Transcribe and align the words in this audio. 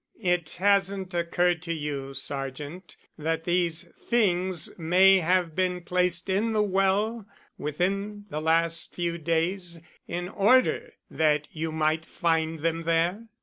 "It 0.19 0.53
hasn't 0.55 1.13
occurred 1.13 1.61
to 1.61 1.73
you, 1.75 2.15
sergeant, 2.15 2.95
that 3.19 3.43
these 3.43 3.83
things 4.03 4.73
may 4.75 5.19
have 5.19 5.55
been 5.55 5.81
placed 5.81 6.27
in 6.27 6.53
the 6.53 6.63
well 6.63 7.27
within 7.59 8.25
the 8.31 8.41
last 8.41 8.95
few 8.95 9.19
days 9.19 9.79
in 10.07 10.27
order 10.27 10.93
that 11.11 11.47
you 11.51 11.71
might 11.71 12.07
find 12.07 12.61
them 12.61 12.81
there?" 12.81 13.27